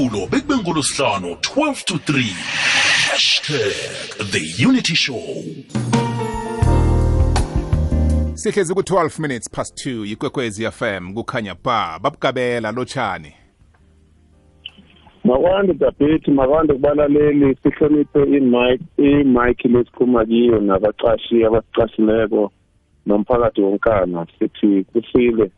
[0.00, 2.22] ngomvulo bekube ngolosihlanu 12 to 3
[3.10, 5.20] hashtag the unity show.
[8.34, 11.98] Sihlezi ku-12 minutes past 2 yikwekwezi fm kukhanya ba.
[12.02, 13.32] Babugabela lotshani.
[15.24, 18.22] Makwande dabhethi makwande kubalaleli sihloniphe
[18.96, 22.52] imike lesikhuluma kiyo nabaqashi abasiqashileko
[23.06, 24.26] nomphakathi wonkana.
[24.38, 25.50] Sithi kusile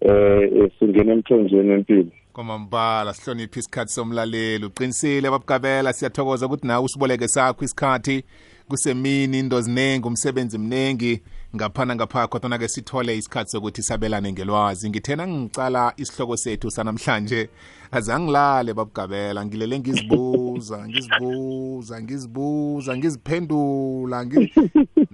[0.00, 2.10] eh singena emthonjeni empilo.
[2.40, 4.64] Kwamambala sihloniphe isikhathi somlaleli.
[4.64, 8.24] Uqinisile babugabela siyathokoza ukuthi nawe usiboleke sakho isikhathi.
[8.68, 11.22] Kusemini into ziningi umsebenzi mningi.
[11.56, 14.90] Ngaphana ngapha kodwana-ke sithole isikhathi sokuthi sabelane ngelwazi.
[14.90, 17.48] Ngithena ngicala isihloko sethu sanamhlanje.
[17.92, 24.26] Azangilale babugabela ngilele ngizibuza ngizibuza ngizibuza ngiziphendula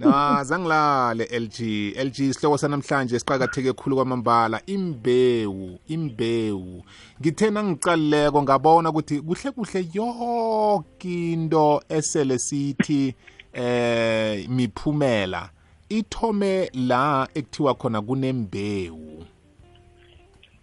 [0.05, 1.59] azangilale LG
[2.05, 4.61] LG isihloko sanamhlanje siqakatheke khulu kwamambala.
[4.65, 6.83] Imbewu imbewu.
[7.21, 13.15] Ngithena ngicalileko ngabona ukuthi kuhle kuhle yonke into esele sithi
[13.53, 15.49] eh miphumela.
[15.89, 19.23] Ithome la ekuthiwa khona kunembewu.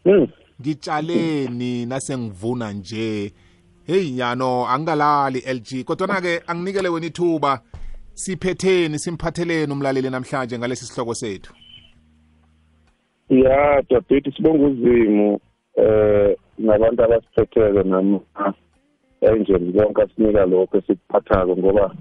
[0.05, 0.27] Hmm.
[0.61, 3.33] ngitshaleni nasengivuna nje.
[3.87, 7.61] Hey nyano angikalali LG kodwa ke anginikele wena ithuba.
[8.15, 11.55] Siphetheni simphatheleni umlaleli namhlanje ngalesi sihloko sethu.
[13.29, 15.41] Ya dabhethi sibonga uzimu
[15.77, 18.21] eh nabantu abasiphetheke nama
[19.23, 21.95] angels bonke asinika lokho esikuphathako ngoba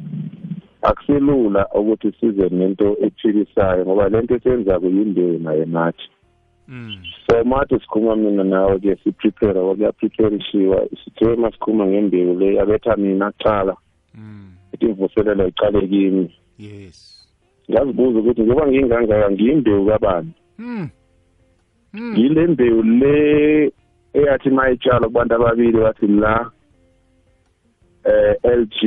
[0.84, 6.10] akusilula ukuthi size nento ephilisayo ngoba lento esenza yimbewu naye nathi
[6.68, 6.98] mm.
[7.28, 13.76] so mathi sikhuma mina nawe ke siprepare kuyapreparishiwa sithe sikhuma ngembewu le abetha mina kuqala
[14.16, 14.52] mm.
[14.68, 17.14] ukuthi imvuselelo iqale kimi yes
[17.72, 20.90] ngazibuza ukuthi ngoba ngingangaka ngiyimbewu kabani mm.
[21.94, 22.16] mm.
[22.18, 23.72] yile mbewu le
[24.14, 26.52] eyathi mayitshala kubantu ababili wathi la
[28.06, 28.84] eh LG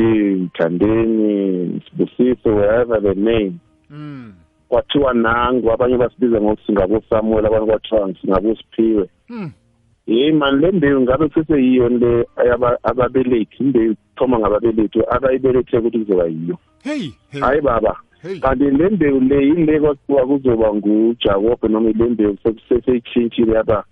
[0.77, 3.53] Mthandeni Sibusiso wherever the name.
[3.91, 4.33] Mm.
[4.69, 9.09] kwathiwa nangu abanye basibiza ngokuthi singabo Samuel abanye kwathiwa singabo Siphiwe.
[9.29, 9.51] Mm.
[10.07, 16.27] hey man le mbewu ngabe seseyiyo le ayaba- ababelethi imbewu thoma ngababelethi abayibelethe ukuthi kuzoba
[16.27, 16.59] yiyo.
[16.83, 17.41] Hey hey.
[17.41, 17.97] Hayi baba.
[18.23, 18.39] Hey.
[18.41, 22.37] Kanti le mbewu le yile kwathiwa kuzoba nguJakobe noma ile mbewu
[22.69, 23.85] seseyitshintshile yaba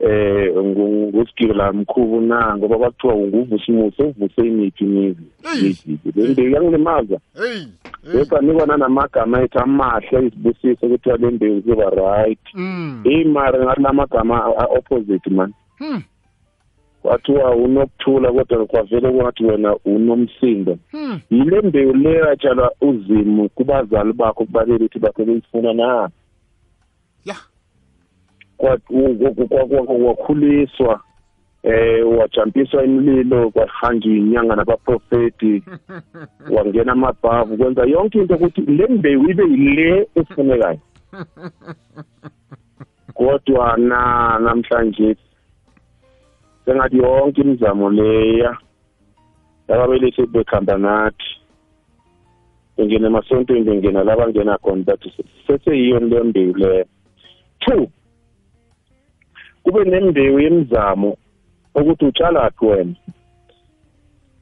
[0.00, 5.22] eh ngu- ngusigila mkhubu na ngoba kwathiwa nguvusa umuso uvuse imithi imizi.
[5.42, 5.74] Hey.
[6.16, 7.64] le mbewu yangilimaza hey!
[8.12, 12.38] Kodwa nikwa nanamagama ethu amahle isibusiso kuthiwa le mbewu kuzoba right.
[12.54, 13.00] Mm.
[13.04, 15.52] hey mara ngala magama a-opposite man.
[15.80, 16.02] Mm.
[17.02, 20.78] kwathiwa unokuthula kodwa kwavele kwathi wena unomsindo.
[20.92, 21.20] Mm.
[21.30, 25.84] yile mbewu le yatshalwa uzimu kubazali bakho kubabelethi bakho beyifuna na?
[25.84, 26.10] ya
[28.56, 31.00] kwa- ku- ku- kwa- kwa- wakhuliswa
[31.62, 35.62] eh wajampiswa imililo kwahanjwa inyanga nabaprofeti
[36.54, 40.78] wangena amabhavu kwenza yonke into ukuthi le mbewu ibe yile efunekayo.
[43.14, 45.16] Kodwa na namhlanje
[46.64, 48.56] sengathi yonke imizamo leya
[49.68, 51.26] yababelethi bekhamba nathi
[52.76, 55.12] bengena emasontweni bengena la bangena khona bathi
[55.46, 56.84] seseyiyo leyo mbewu leyo
[57.60, 57.90] two
[59.66, 61.16] kube nembewu yemizamo
[61.74, 62.94] ukuthi utshalaphi wena.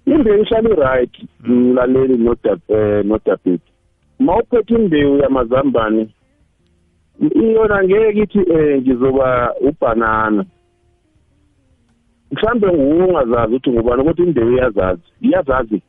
[0.06, 1.14] Imbewu ihlala i-right
[1.44, 2.16] mlaleli
[3.04, 3.72] nodabheti
[4.18, 6.08] ma uphethe imbewu yamazambane
[7.34, 10.44] iyona ngeke ithi um ngizoba ubhanana.
[12.30, 15.82] Mhlawumbe nguwe ungazazi ukuthi ngubani ukuthi imbewu iyazazi iyazazi.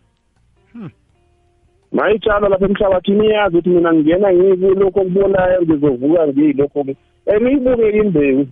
[1.92, 6.96] Mayitshala lapha emhlabathini iyazi ukuthi mina ngingena ngikulokhu okubonayo ngizovuka ngiyilokho-ke.
[7.28, 8.48] And iyibukele imbewu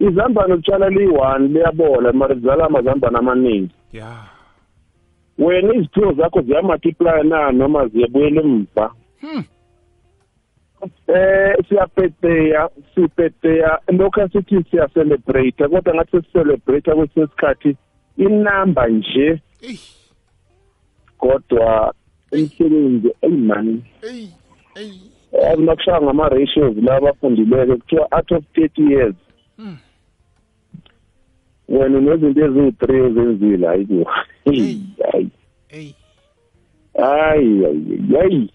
[0.00, 3.74] izambane litshala liyi-one liyabola mara lizala amazambane amaningi.
[3.92, 4.12] Ya.
[5.38, 8.92] Wena iziphiwo zakho ziyamultiplya na noma ziyebuyela emva?
[9.20, 9.44] Hmm.
[11.06, 13.78] eh siyapeteya sipeteya.
[13.88, 17.76] Lokho asithi siyacelebrate kodwa ngathi sesicelebrate kwesinye isikhathi
[18.16, 19.40] inamba nje.
[19.62, 19.78] Ey,
[21.18, 21.94] kodwa
[22.32, 24.28] umsebenzi eyimani ey,
[24.74, 24.92] ey.
[25.32, 29.14] yazi makushaya ngama-ratios la abafundileke kuthiwa out of thirty years.
[29.56, 29.76] Hmm.
[31.68, 34.10] Wena unezinto eziwu-three ezenzile hayi bo.
[34.44, 34.82] Hayi.
[35.12, 35.30] Hayi
[36.96, 37.62] hayi
[38.14, 38.50] hayi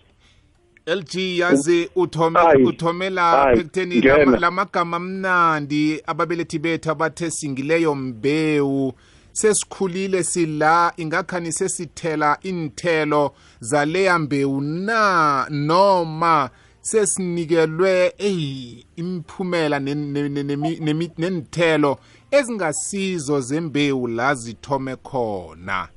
[0.87, 4.01] LG yazi uthomela Ayi, ekutheni
[4.39, 8.93] lamagama amnandi ababelethi bethu abathe singileyo mbewu.
[9.31, 15.47] Sesikhulile sila ingakhani sesithela inthelo zaleya mbewu na?
[15.49, 16.49] Noma
[16.81, 21.97] sesinikelwe eyi nemi- nenithelo
[22.33, 25.87] ezingasizo zembewu la zithome khona.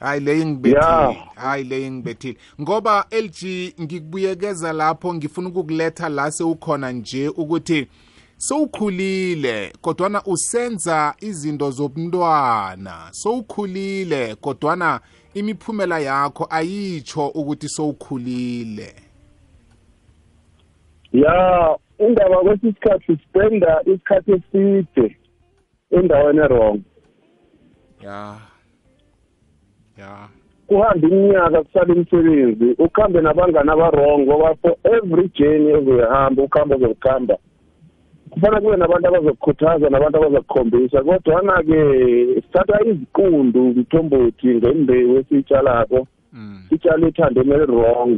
[0.00, 1.16] Hayi le ingibethile Ya.
[1.34, 7.86] hayi le ingibethile ngoba LG ngikubuyekeza lapho ngifuna ukukuletha la sewukhona nje ukuthi
[8.36, 13.08] sowukhulile kodwana usenza izinto zobumntwana.
[13.10, 15.00] Sowukhulile kodwana
[15.34, 18.94] imiphumela yakho ayitsho ukuthi sowukhulile.
[21.12, 21.78] Ya.
[22.06, 25.16] Indaba kwesi sikhathi spenda isikhathi eside
[25.90, 26.80] endaweni erong
[28.04, 28.36] ya.
[29.98, 30.28] Ya.
[30.66, 37.36] Kuhambe iminyaka kusala imisebenzi ukuhambe nabangani abarong ngoba for every journey ozoyihamba ukuhamba ozokuhamba
[38.30, 41.02] kufanele kube nabantu abazokukhuthaza nabantu abazokukhombisa.
[41.02, 41.80] Kodwana-ke
[42.42, 46.62] sithatha iziqundu mthombothi ngembewu esiyitshalako mm.
[46.68, 48.10] sitshale ithando eli-wrong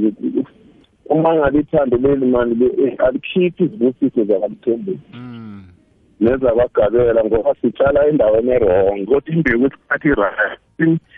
[1.12, 5.62] uma ngabe ithando leli mani li- alikhiphi izibusiso zakamthombothi Mm.
[6.20, 10.58] nezabagabela ngoba sitshala endaweni e-wrong kodwa imbewu isikhathi i-right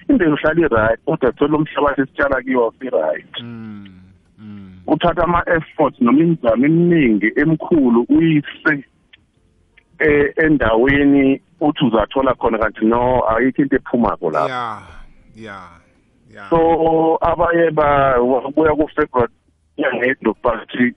[0.08, 3.87] imbewu ihlala i-right kodwa thola umhlabathi esitshala kiwo si-right Mm.
[4.38, 4.73] Mm.
[4.87, 8.85] uthatha ama-efforts noma imizamo eminingi emkhulu uyise
[9.99, 14.82] eh, endaweni uthi uzathola khona kanti no ayikho into ephumako lapho ya
[15.37, 15.58] ya
[16.35, 19.32] ya so abaye babuya ku-february
[19.76, 20.94] yangedwa bathi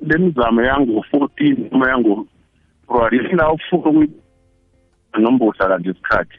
[0.00, 4.10] le mizamo yangu-fourteen noma yangu-february ila ufuna ukuyi-
[5.18, 6.38] nombuhla kanje isikhathi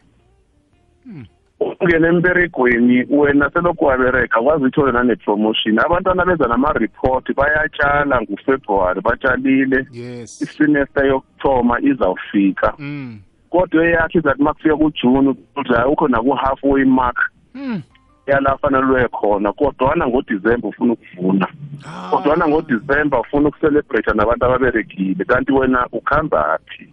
[1.81, 9.85] ungena emberegweni wena selokhu wabereka kwazi uthole nane-promotion abantwana beza nama-report bayatshala ngufebruwari batshalile.
[9.91, 10.41] Yes.
[10.41, 12.73] Isemester yokuthoma izawufika.
[12.79, 13.19] Mm.
[13.49, 17.17] kodwa eyakhe izathi uma kufika kujuni uthi hayi ukho naku-halfway mark.
[17.55, 17.81] Mm.
[18.27, 21.47] Yala fanelwe khona kodwana ngodisemba ufuna ukuvuna.
[21.85, 22.09] Ah.
[22.09, 26.89] kodwana ngodisemba ufuna ukucelebrate nabantu ababerekile kanti wena ukhambaphi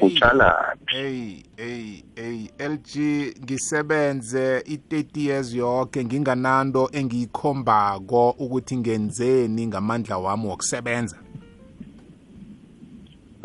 [0.00, 1.42] utshalaphi Hey.
[1.56, 2.96] Hey hey LG
[3.44, 11.16] ngisebenze i30 years yonke ngingananto engiyikhombako ukuthi ngenzeni ngamandla wami wokusebenza.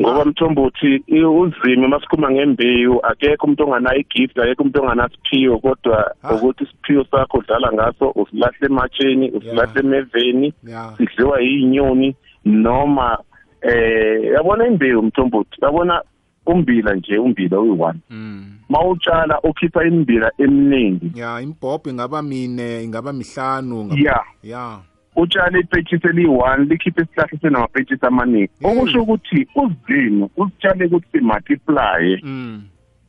[0.04, 6.34] Ngoba mthombothi i- uzima masikhuluma ngembewu akekho umuntu onganayo igift akekho umuntu onganasiphiwo kodwa Ah.
[6.34, 13.18] ukuthi isiphiwo sakho udlala ngaso usilahle ematsheni usilahle emeveni ya sidliwa yinyoni noma
[13.62, 16.02] eh yabona imbewu mthombothi yabona
[16.46, 17.98] umbila nje umbila uyi-one.
[18.10, 18.44] Mm.
[18.68, 24.78] mawutshala ukhipha immbila eminingi ya imbhobho ingaba mine ingaba mihlanu ngaba- ya ya
[25.16, 28.66] utshale ipetshisi eliyi-one likhiphe isihlahla senamapetshisi amaningi Mm.
[28.78, 32.62] okusho ukuthi uzimo usitshale ukuthi simultiplye mm.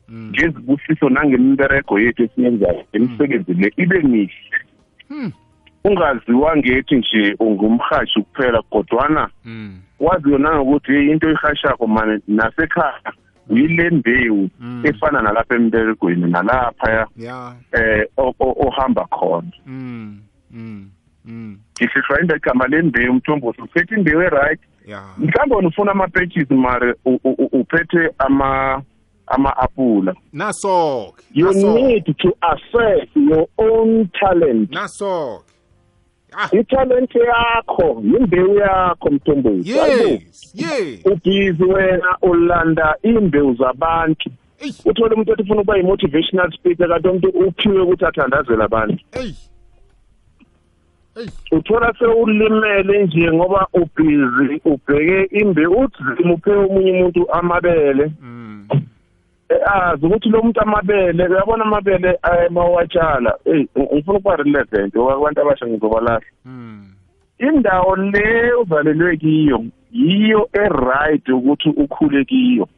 [0.08, 0.30] mm.
[0.30, 4.32] ngezibusiso nangemberego yethu esiyenzayo imisebenzi le ibe mihle
[5.08, 5.32] Hmm.
[5.84, 9.78] ungaziwa ngethi nje ungumhashi kuphela kodwana mm.
[10.00, 13.12] waziyo nangokuthi hey, into oyihashako mane nasekhaya
[13.50, 14.82] yile mbewu Mm.
[14.86, 20.18] efana nalapha emberegweni nalaphaya ya eh o- o- ohamba khona mm.
[20.50, 20.60] mm.
[20.60, 20.88] mm.
[21.28, 24.60] Ngihlishwa into igama lembewu mthombothi uphethe imbewu e-right.
[24.86, 25.02] Ya.
[25.18, 28.82] Mhlawumbe wena ufuna ama-patches mare u- u- u- uphethe ama
[29.26, 30.14] ama-apula.
[30.32, 34.70] Naso you need to assess your own talent.
[34.70, 35.42] Naso
[36.38, 41.00] ah italent yakho imbewu yakho mthombothi yes yes.
[41.06, 44.30] Ubhizi wena ulanda imbewu zabantu.
[44.58, 44.72] Ey.
[44.84, 49.04] uthole umuntu othi ufuna ukuba yi-motivational speaker kanti umuntu uphiwe ukuthi athandazele abantu.
[49.12, 49.34] Ey.
[51.52, 58.10] Uthola sewulimele nje ngoba ubhizi ubheke imbewu uthi uphe omunye umuntu amabele.
[59.74, 62.18] Azi ukuthi lo muntu amabele uyabona amabele
[62.50, 66.26] mawatshala eyi ngifuna ukuba relevant ngoba abantu abasha ngizobalahla
[67.38, 72.68] indawo le uzalelwe kiyo yiyo e-right ukuthi ukhule kiyo.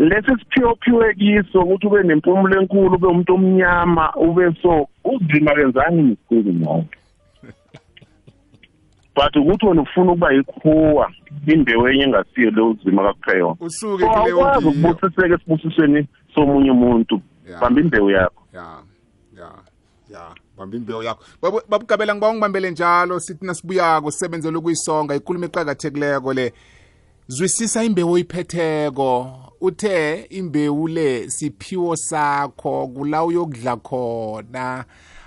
[0.00, 6.52] Lesi siphiyophiwe kiso ukuthi ube nempumulo enkulu ube umuntu omnyama ube so uzima kenzani mistake
[6.52, 6.84] nawe
[9.16, 11.12] but ukuthi wena ufuna ukuba yikhuwa
[11.46, 13.56] imbewu enye engasiyo le uzima kakuphe yona.
[13.60, 17.20] Usuke kuleyo ukubusiseka esibusisweni somunye umuntu.
[17.60, 18.42] Bamba imbewu yakho.
[18.54, 18.64] Ya
[19.38, 19.50] ya
[20.10, 20.20] ya
[20.58, 21.24] bamba imbewu yakho.
[21.42, 23.20] Babu- babugabela ngiba ungibambele njalo.
[23.20, 26.52] Sithi nasibuyako sisebenzele ukuyisonga ikulumo eqakathekileko le.
[27.34, 34.84] Zwisisa imbewu oyiphetheko uthe imbewu le siphiwo sakho kula uyokudla khona.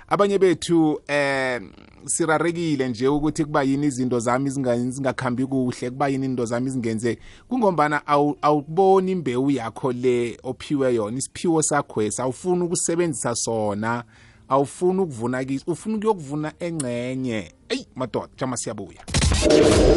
[0.08, 1.62] Abanye bethu eh
[2.04, 7.18] sirarekile nje ukuthi kuba yini izinto zami zinga- zingakhambi kuhle kuba yini into zami zingenze
[7.48, 14.04] kungombana awu- awuboni imbewu yakho le ophiwe yona isiphiwo sakhwesi awufuni ukusebenzisa sona
[14.48, 17.52] awufuni ukuvuna kiso ufuna ukuyokuvuna engcenye.
[17.68, 19.00] Eyi madoda jama siyabuya.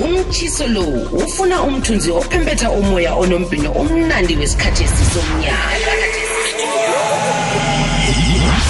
[0.06, 0.82] Umtshiso lo
[1.26, 5.88] ufuna umthunzi ophempetha umoya onombhino omnandi wesikhathi esisomnyaka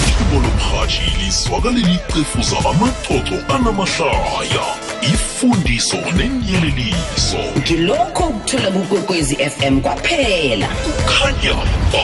[0.10, 4.66] ihubo lomhatshi lizwakaleli icefuza amacoco anamahlaya
[5.02, 7.38] ifundiso nenyeleliso.
[7.58, 10.68] Ngilokho okuthola kukwekwezi fm kwaphela.
[11.06, 11.56] Khanya
[11.92, 12.04] ba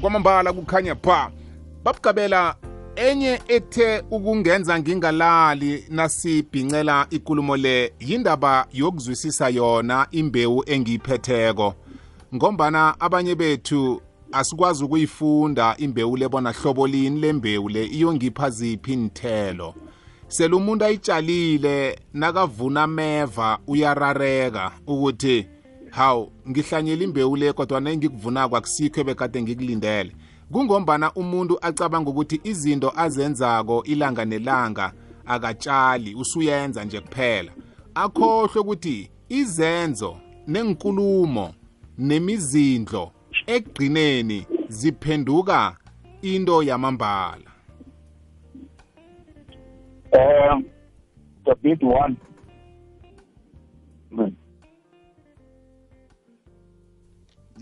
[0.00, 1.30] kwamambala kukhanya pha
[1.84, 2.54] babugabela
[2.96, 11.74] enye ethe ukungenza ngingalali nasibhincela ikulumo le yindaba yokuzwisisa yona imbewu engiyiphetheko.
[12.34, 19.74] Ngombana abanye bethu asikwazi ukuyifunda imbewu le bona hlobo lini lembewu le iyongipha ziphi inthelo
[20.28, 25.46] sele umuntu ayitshalile nakavuna ameva uyarareka ukuthi
[25.90, 30.12] hawu ngihlanyela imbewu le kodwa nengikuvunako akusikho ebekade ngikulindele.
[30.52, 34.92] Kungombana umuntu acabanga ukuthi izinto azenzako ilanga nelanga
[35.26, 37.52] akatshali usuyenza nje kuphela.
[37.94, 41.54] Akhohlwe ukuthi izenzo nenkulumo
[41.98, 43.12] nemizindlo
[43.46, 45.76] ekugcineni ziphenduka
[46.22, 47.50] into yamambala.
[50.12, 50.64] Um,
[51.44, 52.16] the big one.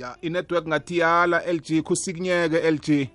[0.05, 3.09] Ya inetwork ngathi yala LG kusikinyeke LG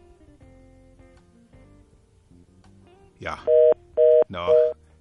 [3.20, 3.38] ya.
[4.30, 4.48] No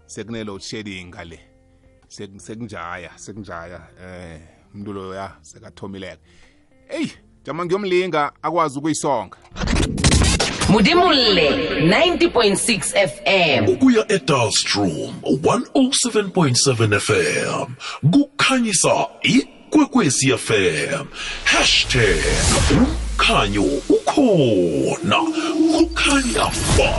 [0.06, 1.40] sekune load shedding ngale.
[2.08, 4.40] Sek- sekunjaya sekunjaya eh
[4.74, 6.20] umuntu lo ya sekathomileke.
[6.88, 7.06] Hey
[7.44, 9.36] jama ngiyomlinga akwazi ukuyisonga.
[10.68, 17.72] Mudimulle 90.6 fm ukuya edalstrom 107.7 fm
[18.10, 19.06] kukhanyisa
[19.82, 21.06] ikwekwezi fm
[21.44, 22.24] hashtag
[22.70, 25.18] umkhanyo ukhona
[25.76, 26.44] kukhanya
[26.76, 26.92] ba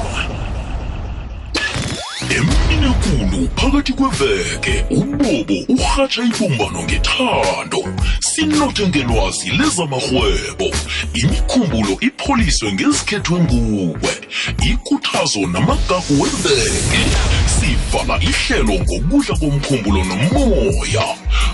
[2.29, 7.83] eminekulu phakathi kweveke ubobo urhatsha ibumbano ngethando.
[8.19, 10.67] Sinothe ngelwazi lezamarhwebo
[11.13, 14.13] imikhumbulo ipholiswe ngezikhethwe nguwe
[14.71, 17.01] ikuthazo namagagu weveke.
[17.79, 21.05] Sivala ihlelo ngokudla komkhumbulo nomoya.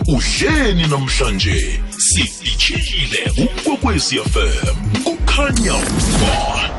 [0.08, 5.74] Udleni namhlanje sidishile ukwekwezi fm kukhanya
[6.22, 6.70] ba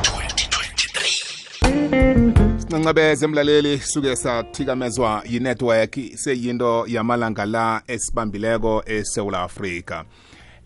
[1.70, 10.04] 2023 sincancabeze mlaleli suke sathikamezwa yinetwork seyinto yamalanga la esibambileko eSouth Africa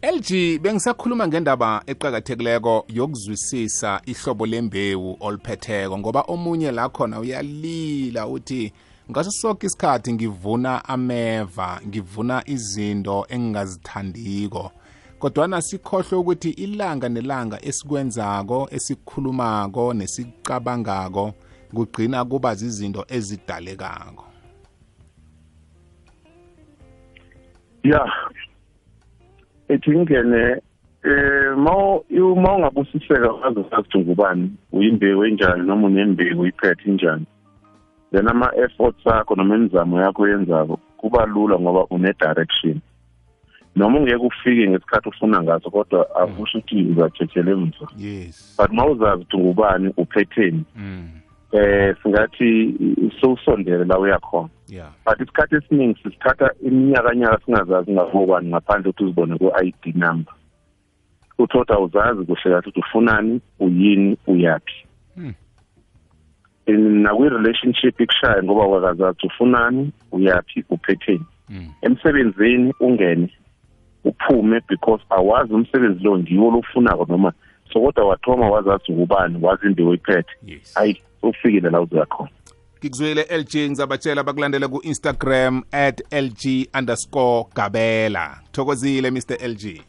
[0.03, 8.73] LG bengisakhuluma ngendaba eqhakathekileko yokuzwisisa ihlobo lembewu oliphetheko ngoba omunye la khona uyalila uthi
[9.11, 14.71] ngaso sonke isikhathi ngivuna ameva ngivuna izinto engingazithandiko.
[15.19, 21.35] Kodwana sikhohlwe ukuthi ilanga nelanga esikwenzako esikhulumako nesicabangako
[21.75, 24.25] kugcina kuba zizinto ezidalekako.
[27.83, 28.13] Ya
[29.73, 30.61] ethi ngene
[31.05, 31.73] eh ma
[32.11, 37.27] uma ungabusiseka wazi ukuthi ngubani uyimbewu enjani noma unembewu iphethe injani.
[38.13, 42.81] Then ama efforts akho noma imizamo yakho yenzako kuba lula ngoba une direction
[43.77, 48.57] noma ungeke ufike ngesikhathi ufuna ngaso kodwa akusho ukuthi uzatshetshelwa emva yes.
[48.59, 51.20] But mawuzazi ukuthi ngubani uphetheni mm.
[51.53, 52.75] Eh singathi
[53.21, 54.93] sowusondele la uyakhona yeah.
[55.05, 60.35] But isikhathi esiningi sisithatha iminyakanyaka singazazi ngakobani ngaphandle ukuthi uzibone ku-ID number.
[61.39, 64.87] Uthoda uzazi kuhle kahle ukuthi ufunani uyini uyaphi.
[65.15, 65.35] Hmm.
[66.67, 71.27] In- nakwi-relationship ikushaye ngoba wakazazi ukuthi ufunani uyaphi uphetheni.
[71.51, 71.69] Mm.
[71.83, 73.29] emsebenzini ungene
[74.05, 77.33] uphume because awazi umsebenzi lo ngiwo lofunako noma
[77.73, 80.75] so kodwa wathoma wazazi ngubani wazi imbewu iphethe yes.
[80.75, 82.31] Hayi ufikile la uzoyakhona
[82.81, 88.41] ngikuzwile LG ngizabatshela bakulandele ku-instagram at lg underscore gabela.
[88.53, 89.83] Thokozile mr lg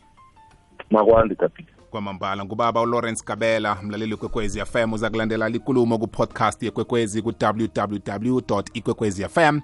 [0.92, 8.40] makwandi kapita kwamambala ngubaba ulawrence gabela mlaleli kwekwezi fm uza kulandela likulumo kupodcast yekwekwezi ku-www
[8.74, 9.60] ikwekwezi fm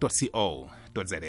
[0.00, 0.68] co
[1.04, 1.20] za